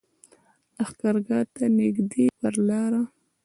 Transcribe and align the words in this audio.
لښکرګاه 0.77 1.43
ته 1.55 1.63
نږدې 1.77 2.25
پر 2.39 2.55
لاره. 2.67 3.01